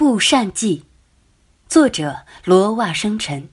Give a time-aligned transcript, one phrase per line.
[0.00, 0.78] 布善记》，
[1.68, 3.50] 作者罗袜生尘。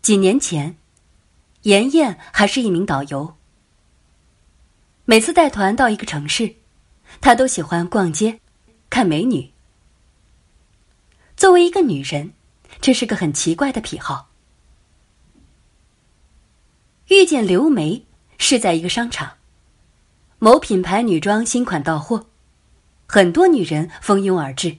[0.00, 0.78] 几年前，
[1.64, 3.36] 妍妍还是一名导游。
[5.04, 6.54] 每次带团到一个城市，
[7.20, 8.40] 她都喜欢逛街、
[8.88, 9.52] 看美女。
[11.36, 12.32] 作为一个女人，
[12.80, 14.30] 这是个很奇怪的癖好。
[17.08, 18.06] 遇见刘梅
[18.38, 19.36] 是在一个商场。
[20.38, 22.29] 某品牌女装新款到货，
[23.12, 24.76] 很多女人蜂拥而至。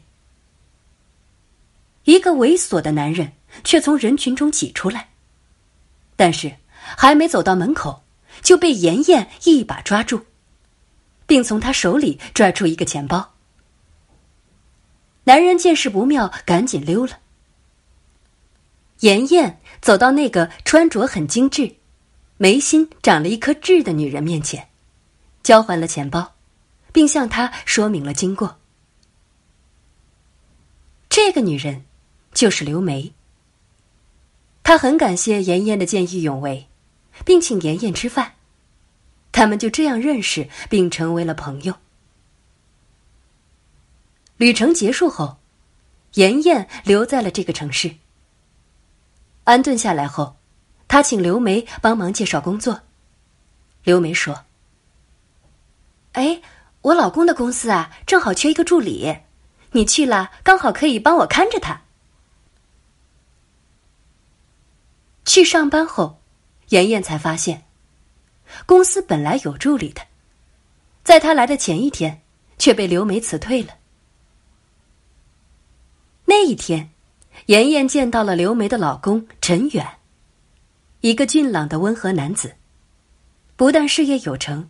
[2.05, 3.33] 一个猥琐的男人
[3.65, 5.09] 却从人群中挤出来，
[6.15, 8.03] 但是还没走到门口，
[8.41, 10.21] 就被妍妍一把抓住，
[11.25, 13.33] 并从他手里拽出一个钱包。
[15.25, 17.19] 男人见势不妙，赶紧溜了。
[19.01, 21.75] 妍妍走到那个穿着很精致、
[22.37, 24.69] 眉心长了一颗痣的女人面前。
[25.43, 26.30] 交还了钱包，
[26.91, 28.57] 并向他说明了经过。
[31.09, 31.85] 这个女人
[32.33, 33.13] 就是刘梅。
[34.63, 36.67] 她很感谢妍妍的见义勇为，
[37.25, 38.35] 并请妍妍吃饭。
[39.31, 41.75] 他们就这样认识，并成为了朋友。
[44.37, 45.37] 旅程结束后，
[46.13, 47.95] 妍妍留在了这个城市。
[49.43, 50.35] 安顿下来后，
[50.87, 52.81] 他请刘梅帮忙介绍工作。
[53.83, 54.45] 刘梅说。
[56.11, 56.41] 哎，
[56.81, 59.15] 我老公的公司啊，正好缺一个助理，
[59.71, 61.81] 你去了刚好可以帮我看着他。
[65.25, 66.19] 去上班后，
[66.69, 67.63] 妍妍才发现，
[68.65, 70.01] 公司本来有助理的，
[71.03, 72.23] 在他来的前一天，
[72.57, 73.75] 却被刘梅辞退了。
[76.25, 76.89] 那一天，
[77.45, 79.87] 妍妍见到了刘梅的老公陈远，
[81.01, 82.55] 一个俊朗的温和男子，
[83.55, 84.67] 不但事业有成。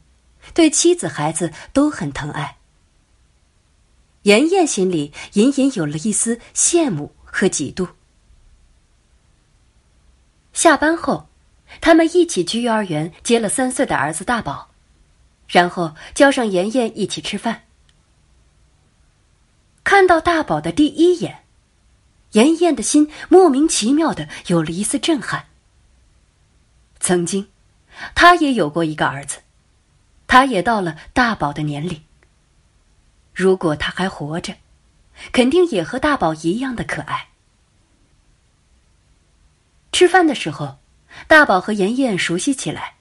[0.53, 2.57] 对妻子、孩子都很疼爱。
[4.23, 7.89] 妍妍心里隐隐有了一丝羡慕和嫉妒。
[10.53, 11.27] 下班后，
[11.79, 14.69] 他们一起去幼儿园接了三岁的儿子大宝，
[15.47, 17.63] 然后叫上妍妍一起吃饭。
[19.83, 21.43] 看到大宝的第一眼，
[22.33, 25.47] 妍妍的心莫名其妙的有了一丝震撼。
[26.99, 27.47] 曾经，
[28.13, 29.39] 她也有过一个儿子。
[30.31, 32.01] 他也到了大宝的年龄。
[33.33, 34.55] 如果他还活着，
[35.33, 37.27] 肯定也和大宝一样的可爱。
[39.91, 40.77] 吃饭的时候，
[41.27, 42.93] 大宝和妍妍熟悉起来，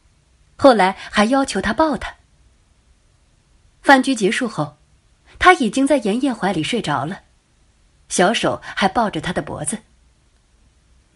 [0.57, 2.13] 后来还要求他抱他。
[3.81, 4.77] 饭局结束后，
[5.39, 7.21] 他已经在妍妍怀里睡着了，
[8.09, 9.79] 小手还抱着他的脖子。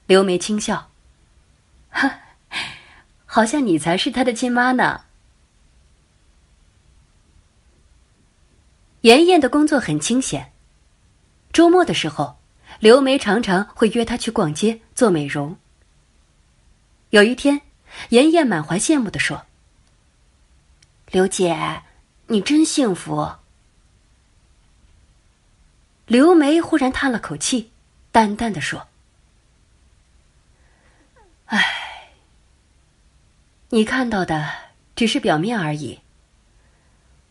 [0.06, 0.92] 刘梅轻笑：
[1.90, 2.20] “哈，
[3.26, 5.03] 好像你才是他的亲妈呢。”
[9.04, 10.50] 妍妍的工作很清闲。
[11.52, 12.38] 周末的时候，
[12.80, 15.58] 刘梅常常会约她去逛街做美容。
[17.10, 17.60] 有一天，
[18.08, 19.44] 妍妍满怀羡慕的说
[21.12, 21.82] ：“刘姐，
[22.28, 23.30] 你真幸福。”
[26.08, 27.72] 刘梅忽然叹了口气，
[28.10, 28.88] 淡淡的说
[31.44, 31.62] ：“唉，
[33.68, 34.50] 你看到的
[34.96, 36.00] 只是表面而已。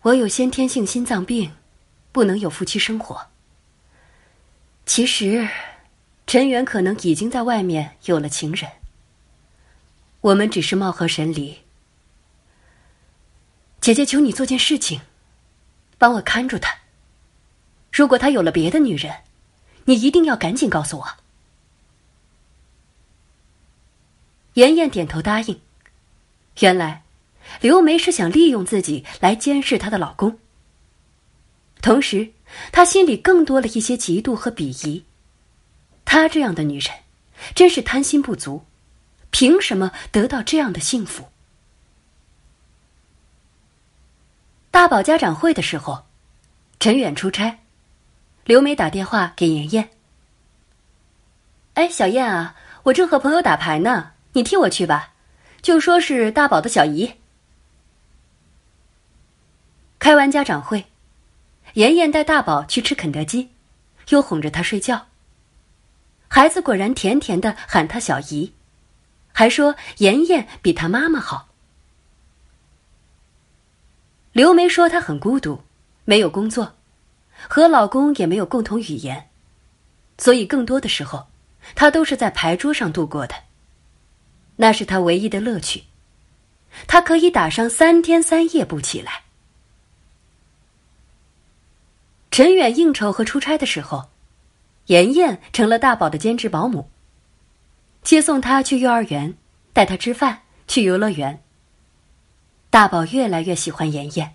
[0.03, 1.51] 我有先天性心脏病。”
[2.13, 3.27] 不能有夫妻生活。
[4.85, 5.49] 其实，
[6.27, 8.71] 陈远可能已经在外面有了情人。
[10.21, 11.59] 我们只是貌合神离。
[13.81, 15.01] 姐姐，求你做件事情，
[15.97, 16.77] 帮我看住他。
[17.91, 19.23] 如果他有了别的女人，
[19.85, 21.07] 你一定要赶紧告诉我。
[24.53, 25.59] 妍妍点头答应。
[26.59, 27.03] 原来，
[27.59, 30.39] 刘梅是想利用自己来监视她的老公。
[31.83, 32.31] 同时，
[32.71, 35.03] 他心里更多了一些嫉妒和鄙夷。
[36.05, 36.89] 她这样的女人，
[37.53, 38.63] 真是贪心不足，
[39.31, 41.27] 凭什么得到这样的幸福？
[44.71, 46.05] 大宝家长会的时候，
[46.79, 47.59] 陈远出差，
[48.45, 49.89] 刘梅打电话给妍妍
[51.75, 55.11] ：“哎，小燕啊，我正和朋友打牌呢，你替我去吧，
[55.61, 57.15] 就说是大宝的小姨。”
[59.99, 60.85] 开完家长会。
[61.73, 63.49] 妍妍带大宝去吃肯德基，
[64.09, 65.07] 又哄着他睡觉。
[66.27, 68.53] 孩子果然甜甜的喊他小姨，
[69.31, 71.49] 还说妍妍比他妈妈好。
[74.31, 75.61] 刘梅说她很孤独，
[76.05, 76.73] 没有工作，
[77.47, 79.29] 和老公也没有共同语言，
[80.17, 81.27] 所以更多的时候，
[81.75, 83.35] 她都是在牌桌上度过的。
[84.55, 85.83] 那是她唯一的乐趣，
[86.87, 89.21] 她可以打上三天三夜不起来。
[92.33, 94.09] 陈远应酬和出差的时候，
[94.87, 96.89] 妍妍成了大宝的兼职保姆，
[98.01, 99.37] 接送他去幼儿园，
[99.71, 101.43] 带他吃饭，去游乐园。
[102.71, 104.33] 大宝越来越喜欢妍妍，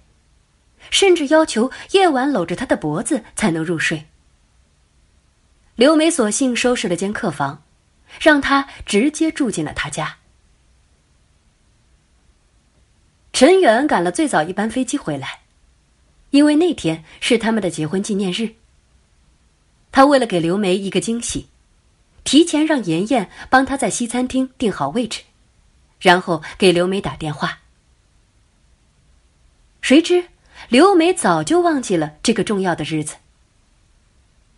[0.91, 4.07] 甚至要求夜晚搂着她的脖子才能入睡。
[5.75, 7.65] 刘梅索性收拾了间客房，
[8.21, 10.19] 让他直接住进了他家。
[13.33, 15.41] 陈远赶了最早一班飞机回来，
[16.31, 18.55] 因为那天是他们的结婚纪念日。
[19.91, 21.49] 他为了给刘梅一个惊喜，
[22.25, 25.23] 提前让妍妍帮他在西餐厅订好位置，
[26.01, 27.61] 然后给刘梅打电话。
[29.81, 30.27] 谁知
[30.69, 33.17] 刘梅早就忘记了这个重要的日子。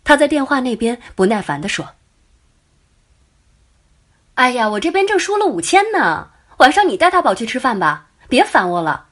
[0.03, 1.95] 他在电话那边不耐烦的说
[4.35, 9.09] ：“哎呀，我这边正输了五千呢，晚上你带大宝去吃饭吧。”别烦我了。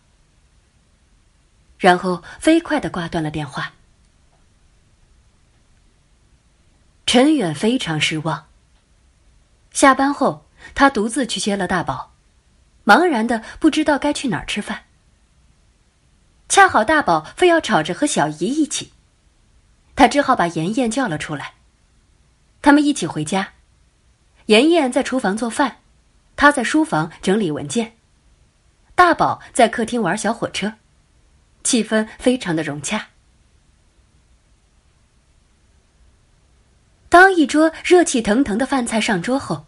[1.80, 3.74] 然后飞快的挂断了电话。
[7.08, 8.46] 陈远非常失望。
[9.72, 10.46] 下班后，
[10.76, 12.12] 他独自去接了大宝，
[12.86, 14.84] 茫然的不知道该去哪儿吃饭。
[16.50, 18.92] 恰好大宝非要吵着和小姨一起，
[19.96, 21.54] 他只好把妍妍叫了出来。
[22.62, 23.54] 他们一起回家，
[24.48, 25.78] 妍妍在厨房做饭，
[26.36, 27.96] 他在书房整理文件。
[28.96, 30.74] 大宝在客厅玩小火车，
[31.70, 33.10] 气氛非常的融洽。
[37.10, 39.68] 当一桌热气腾腾的饭菜上桌后，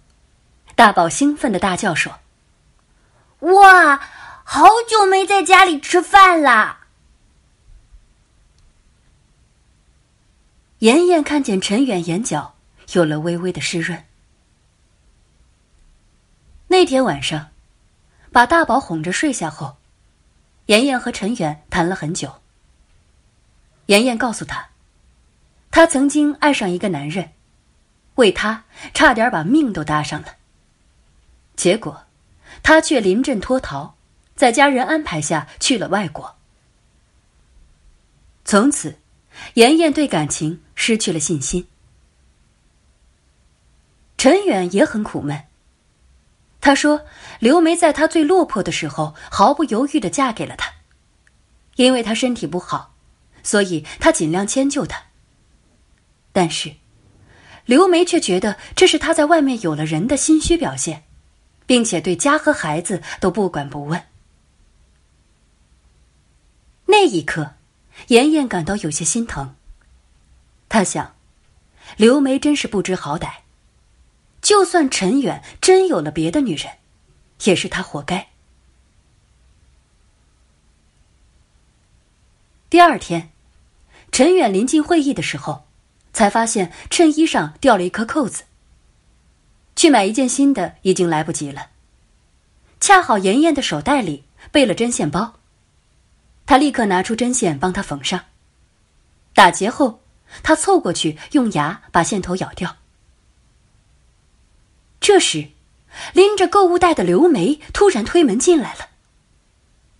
[0.75, 2.17] 大宝兴奋的大叫说
[3.53, 3.97] ：“哇，
[4.43, 6.87] 好久没在家里吃饭啦！”
[10.81, 12.55] 妍妍看见陈远眼角
[12.93, 14.03] 有了微微的湿润。
[16.67, 17.49] 那天晚上。
[18.33, 19.75] 把大宝哄着睡下后，
[20.71, 22.33] 妍妍和陈远谈了很久。
[23.87, 24.69] 妍妍告诉他，
[25.69, 27.33] 她曾经爱上一个男人，
[28.15, 28.63] 为他
[28.93, 30.37] 差点把命都搭上了。
[31.57, 32.05] 结果，
[32.63, 33.95] 他却临阵脱逃，
[34.33, 36.37] 在家人安排下去了外国。
[38.45, 38.97] 从此，
[39.55, 41.67] 妍妍对感情失去了信心。
[44.17, 45.47] 陈远也很苦闷。
[46.61, 47.03] 他说
[47.41, 50.71] ：“刘梅在他最落魄的时候，毫不犹豫的嫁给了他，
[51.75, 52.93] 因为他身体不好，
[53.41, 55.01] 所以他尽量迁就他。
[56.31, 56.75] 但是，
[57.65, 61.03] 刘梅却觉得这是他在外面有了人的心虚表现，
[61.65, 64.03] 并且对家和孩子都不管不问。
[66.85, 67.55] 那一刻，
[68.09, 69.55] 妍妍感到有些心疼。
[70.69, 71.15] 他想，
[71.97, 73.31] 刘梅真是不知好歹。”
[74.41, 76.71] 就算陈远真有了别的女人，
[77.43, 78.27] 也是他活该。
[82.69, 83.31] 第二天，
[84.11, 85.65] 陈远临近会议的时候，
[86.13, 88.43] 才发现衬衣上掉了一颗扣子。
[89.75, 91.69] 去买一件新的已经来不及了。
[92.79, 95.35] 恰好妍妍的手袋里备了针线包，
[96.45, 98.25] 他立刻拿出针线帮他缝上。
[99.33, 100.01] 打结后，
[100.43, 102.75] 他凑过去用牙把线头咬掉。
[105.01, 105.49] 这时，
[106.13, 108.89] 拎着购物袋的刘梅突然推门进来了。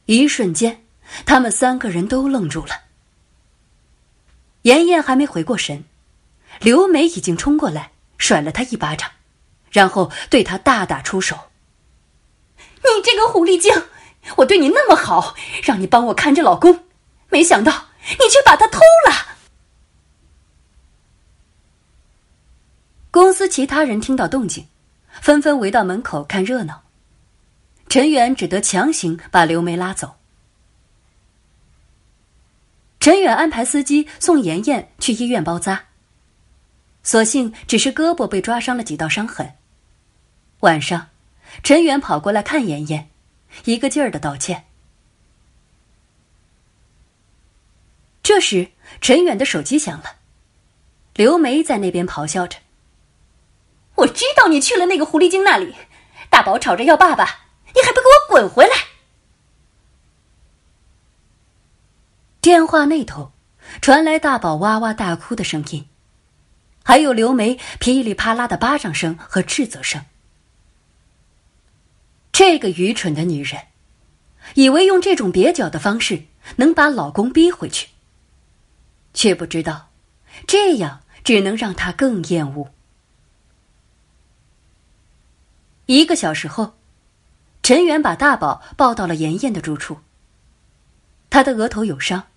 [0.06, 0.86] 一瞬间，
[1.26, 2.84] 他们三个人都愣住了。
[4.62, 5.86] 妍妍还没回过神，
[6.60, 9.10] 刘梅已经冲过来甩了他一巴掌，
[9.72, 11.36] 然后对他大打出手
[12.60, 13.74] ：“你这个狐狸精！
[14.38, 16.86] 我对你那么好，让你帮我看着老公，
[17.30, 18.78] 没想到你却把他偷
[19.10, 19.16] 了！”
[23.10, 24.68] 公司其他人听到动静。
[25.20, 26.84] 纷纷围到门口看热闹，
[27.90, 30.16] 陈远只得强行把刘梅拉走。
[33.00, 35.86] 陈远安排司机送妍妍去医院包扎，
[37.02, 39.56] 所幸只是胳膊被抓伤了几道伤痕。
[40.60, 41.10] 晚上，
[41.64, 43.10] 陈远跑过来看妍妍，
[43.66, 44.66] 一个劲儿的道歉。
[48.22, 50.18] 这时，陈远的手机响了，
[51.16, 52.60] 刘梅在那边咆哮着。
[54.02, 55.76] 我知道你去了那个狐狸精那里，
[56.30, 58.76] 大宝吵着要爸爸，你还不给我滚回来！
[62.40, 63.32] 电话那头
[63.80, 65.88] 传来大宝哇哇大哭的声音，
[66.84, 70.04] 还有刘梅噼里啪啦的巴掌声和斥责声。
[72.32, 73.62] 这个愚蠢的女人，
[74.56, 76.24] 以为用这种蹩脚的方式
[76.56, 77.90] 能把老公逼回去，
[79.14, 79.90] 却不知道
[80.48, 82.72] 这样只能让她更厌恶。
[85.94, 86.76] 一个小时后，
[87.62, 90.00] 陈远把大宝抱到了妍妍的住处。
[91.30, 92.28] 他的额头有伤，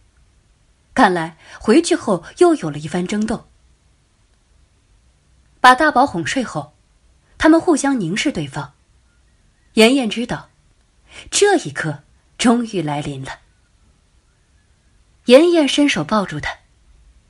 [0.92, 3.46] 看来回去后又有了一番争斗。
[5.60, 6.74] 把大宝哄睡后，
[7.38, 8.72] 他们互相凝视对方。
[9.74, 10.50] 妍妍知道，
[11.30, 12.02] 这一刻
[12.36, 13.38] 终于来临了。
[15.26, 16.56] 妍妍伸手抱住他，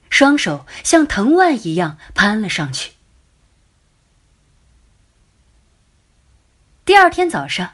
[0.08, 2.93] 双手像藤蔓一样攀了上去。
[6.84, 7.72] 第二天早上，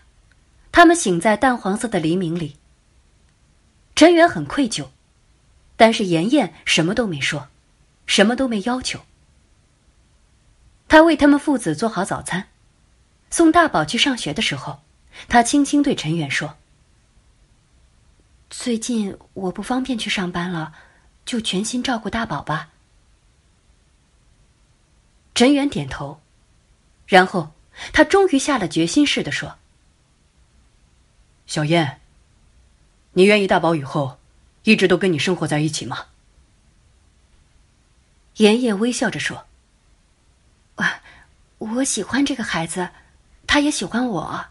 [0.70, 2.56] 他们醒在淡黄色的黎明里。
[3.96, 4.86] 陈远很愧疚，
[5.76, 7.48] 但是妍妍什么都没说，
[8.06, 9.00] 什么都没要求。
[10.86, 12.46] 他为他们父子做好早餐，
[13.30, 14.80] 送大宝去上学的时候，
[15.26, 16.56] 他轻轻对陈远说
[18.48, 20.72] ：“最近我不方便去上班了，
[21.24, 22.68] 就全心照顾大宝吧。”
[25.34, 26.20] 陈远点头，
[27.08, 27.50] 然后。
[27.92, 29.58] 他终于下了决心似的说
[31.46, 32.00] ：“小燕，
[33.12, 34.18] 你愿意大宝以后
[34.64, 36.06] 一直都跟你生活在一起吗？”
[38.36, 39.46] 妍妍微笑着说
[40.76, 41.02] ：“啊，
[41.58, 42.90] 我喜欢这个孩子，
[43.46, 44.46] 他也喜欢我。”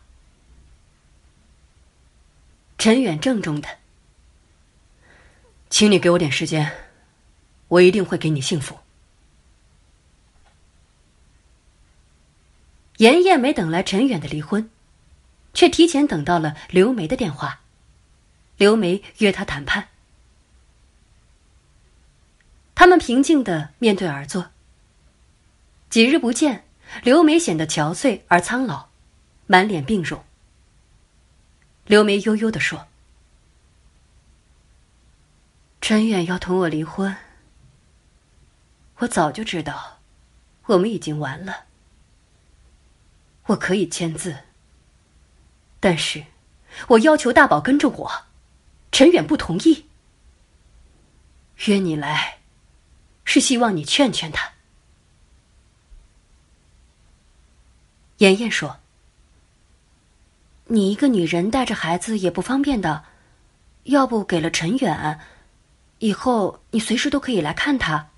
[2.78, 3.78] 陈远郑重的
[5.70, 6.72] ：“请你给我点时间，
[7.68, 8.80] 我一定会给你幸福。”
[13.00, 14.70] 妍妍没等来陈远的离婚，
[15.54, 17.62] 却提前等到了刘梅的电话。
[18.58, 19.88] 刘梅约他谈判。
[22.76, 24.50] 他们平静的面对而坐。
[25.90, 26.66] 几日不见，
[27.02, 28.90] 刘梅显得憔悴而苍老，
[29.48, 30.22] 满脸病容。
[31.86, 32.88] 刘梅悠悠的说
[35.80, 37.16] ：“陈远要同我离婚，
[38.98, 40.00] 我早就知道，
[40.66, 41.68] 我们已经完了。”
[43.50, 44.38] 我可以签字，
[45.80, 46.24] 但是
[46.88, 48.12] 我要求大宝跟着我，
[48.92, 49.88] 陈远不同意。
[51.66, 52.38] 约你来，
[53.26, 54.52] 是希望你劝劝他。
[58.20, 58.78] 妍妍说
[60.70, 63.06] ：“你一个女人带着孩子也不方便的，
[63.86, 65.20] 要不给了陈远，
[65.98, 68.10] 以后你随时都可以来看他。”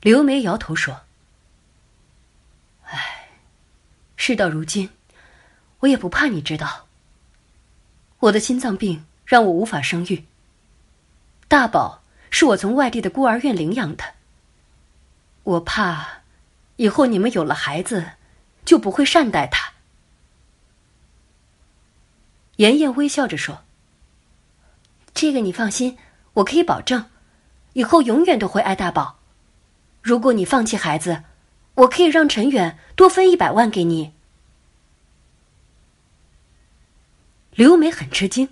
[0.00, 1.02] 刘梅摇头说。
[4.26, 4.88] 事到如今，
[5.80, 6.86] 我也不怕你知道。
[8.20, 10.24] 我的心脏病让我无法生育。
[11.46, 14.14] 大宝是我从外地的孤儿院领养的。
[15.42, 16.22] 我怕，
[16.76, 18.12] 以后你们有了孩子，
[18.64, 19.74] 就不会善待他。
[22.56, 23.62] 妍妍微笑着说
[25.12, 25.98] ：“这个你放心，
[26.32, 27.10] 我可以保证，
[27.74, 29.18] 以后永远都会爱大宝。
[30.00, 31.24] 如果你放弃孩子，
[31.74, 34.12] 我可以让陈远多分一百万给你。”
[37.54, 38.48] 刘梅很吃惊：“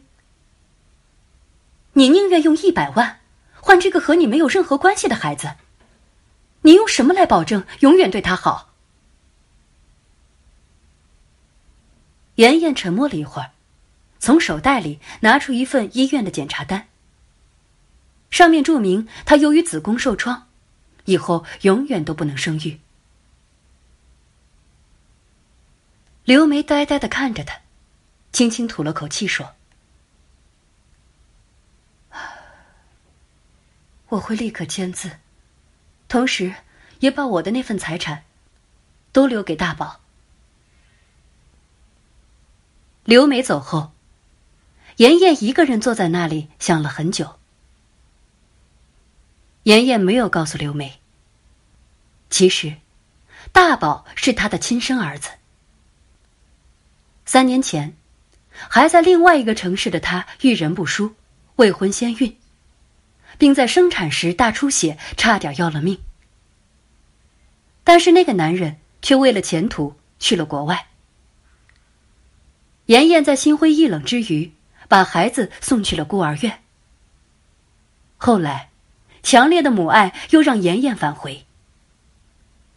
[1.94, 3.18] 你宁愿用一百万
[3.60, 5.56] 换这个和你没有任何关系的孩子？
[6.62, 8.70] 你用什么来保证永远对他好？”
[12.36, 13.50] 妍妍沉默了一会儿，
[14.20, 16.86] 从手袋里拿出一份医院的检查单，
[18.30, 20.46] 上面注明她由于子宫受创，
[21.06, 22.78] 以后永远都不能生育。
[26.24, 27.61] 刘梅呆呆的看着他。
[28.32, 29.54] 轻轻吐了口气，说
[34.08, 35.18] ：“我会立刻签字，
[36.08, 36.54] 同时
[37.00, 38.24] 也把我的那份财产
[39.12, 40.00] 都留给大宝。”
[43.04, 43.92] 刘梅走后，
[44.96, 47.38] 妍妍一个人坐在那里想了很久。
[49.64, 51.02] 妍妍没有告诉刘梅，
[52.30, 52.76] 其实
[53.52, 55.28] 大宝是她的亲生儿子。
[57.26, 57.94] 三年前。
[58.68, 61.14] 还在另外一个城市的她遇人不淑，
[61.56, 62.36] 未婚先孕，
[63.38, 65.98] 并在生产时大出血，差点要了命。
[67.84, 70.86] 但是那个男人却为了前途去了国外。
[72.86, 74.52] 妍妍在心灰意冷之余，
[74.88, 76.62] 把孩子送去了孤儿院。
[78.16, 78.70] 后来，
[79.22, 81.44] 强烈的母爱又让妍妍返回。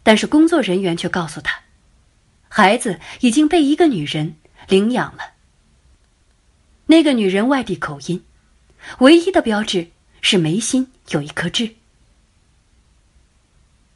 [0.04, 1.60] 但是工作人员却告诉她，
[2.48, 4.36] 孩子已经被一个女人
[4.68, 5.35] 领养了。
[6.88, 8.24] 那个女人外地口音，
[9.00, 9.90] 唯一的标志
[10.22, 11.76] 是眉心有一颗痣。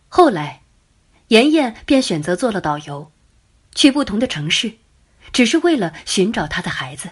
[0.07, 0.63] 后来，
[1.27, 3.11] 妍妍便选择做了导游，
[3.75, 4.73] 去不同的城市，
[5.31, 7.11] 只是为了寻找她的孩子。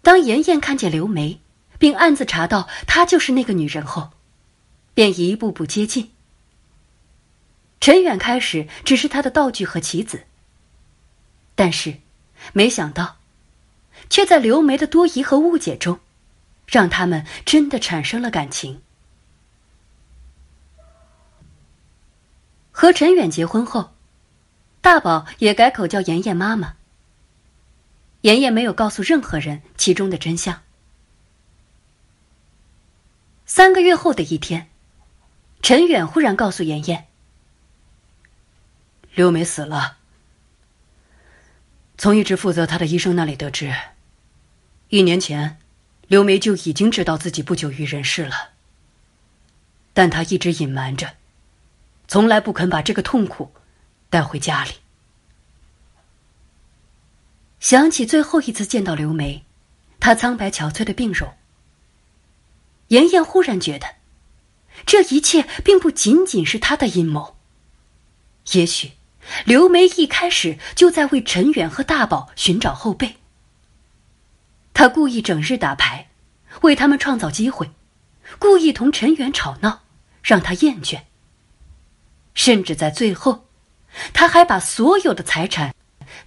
[0.00, 1.40] 当妍妍看见刘梅，
[1.78, 4.12] 并暗自查到她就是那个女人后，
[4.94, 6.10] 便一步步接近。
[7.80, 10.24] 陈远开始只是他的道具和棋子，
[11.54, 11.98] 但是。
[12.52, 13.16] 没想到，
[14.08, 16.00] 却在刘梅的多疑和误解中，
[16.66, 18.80] 让他们真的产生了感情。
[22.70, 23.92] 和陈远结婚后，
[24.80, 26.76] 大宝也改口叫妍妍妈妈。
[28.22, 30.62] 妍妍没有告诉任何人其中的真相。
[33.46, 34.68] 三个月后的一天，
[35.62, 37.06] 陈远忽然告诉妍妍
[39.14, 39.97] ：“刘梅死了。”
[41.98, 43.74] 从一直负责他的医生那里得知，
[44.88, 45.58] 一年前，
[46.06, 48.50] 刘梅就已经知道自己不久于人世了。
[49.92, 51.16] 但他一直隐瞒着，
[52.06, 53.50] 从来不肯把这个痛苦
[54.08, 54.70] 带回家里。
[57.58, 59.44] 想起最后一次见到刘梅，
[59.98, 61.34] 她苍白憔悴的病容，
[62.88, 63.96] 妍妍忽然觉得，
[64.86, 67.36] 这一切并不仅仅是他的阴谋。
[68.52, 68.97] 也许。
[69.44, 73.16] 刘梅一开始就在为陈远和大宝寻找后辈。
[74.74, 76.08] 他故意整日打牌，
[76.62, 77.70] 为他们创造机会，
[78.38, 79.82] 故意同陈远吵闹，
[80.22, 81.02] 让他厌倦。
[82.34, 83.46] 甚至在最后，
[84.12, 85.74] 他还把所有的财产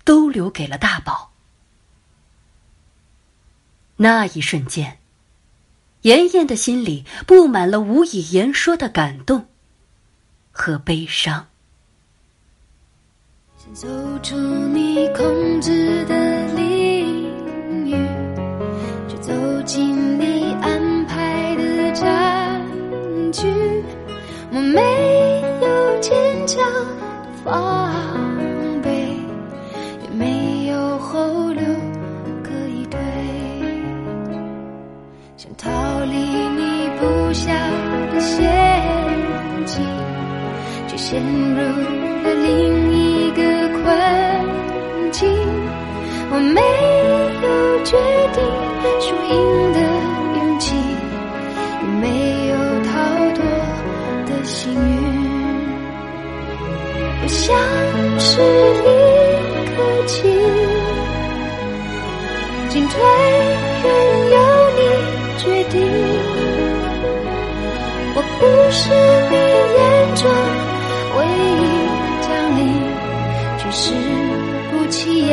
[0.03, 1.31] 都留给了大宝。
[3.96, 5.00] 那一瞬间，
[6.01, 9.48] 妍妍的心里布满了无以言说的感动
[10.51, 11.50] 和悲伤。
[13.74, 13.88] 走
[14.22, 17.96] 出你控制的领域，
[19.08, 19.32] 却走
[19.65, 22.62] 进你安排的战
[23.32, 23.48] 局。
[24.51, 24.82] 我没
[25.62, 26.12] 有坚
[26.46, 26.62] 强
[27.46, 27.94] 防
[28.82, 28.89] 备，
[30.03, 31.62] 也没有后路
[32.44, 33.00] 可以退，
[35.38, 35.70] 想逃
[36.06, 37.53] 离你布下
[38.12, 38.44] 的陷
[39.65, 39.82] 阱，
[40.88, 41.62] 却陷入
[42.24, 42.31] 了
[54.62, 54.78] 幸运。
[57.24, 57.42] 我像
[58.20, 58.30] 是
[58.78, 58.88] 一
[59.72, 59.74] 颗
[60.06, 60.14] 棋，
[62.70, 62.94] 进退
[63.82, 63.86] 任
[64.30, 64.38] 由
[64.78, 64.80] 你
[65.40, 65.74] 决定。
[68.14, 68.80] 我不是
[69.32, 69.34] 你
[69.78, 69.80] 眼
[70.16, 70.22] 中
[71.18, 71.20] 唯
[71.58, 71.64] 一
[72.22, 72.62] 将领。
[73.74, 73.94] 是
[74.70, 75.32] 不起眼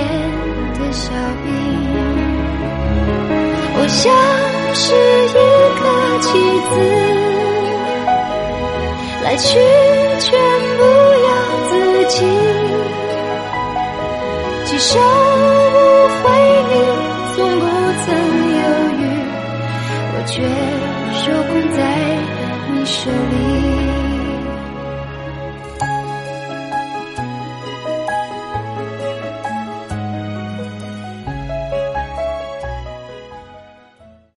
[0.79, 1.11] 的小
[1.43, 1.47] 兵，
[3.75, 4.01] 我像
[4.75, 4.95] 是
[5.27, 5.37] 一
[5.81, 5.83] 个
[6.23, 6.29] 棋
[6.71, 6.73] 子，
[9.29, 9.59] 来去
[10.21, 10.41] 全
[10.79, 10.83] 不
[11.29, 11.29] 由
[11.69, 11.73] 自
[12.07, 12.25] 己。
[14.64, 15.77] 几手无
[16.23, 16.25] 回，
[16.71, 16.73] 你
[17.37, 17.62] 从不
[18.07, 18.07] 曾
[18.57, 18.62] 犹
[18.97, 19.01] 豫，
[20.14, 20.33] 我却
[21.12, 21.79] 受控在
[22.73, 23.78] 你手里。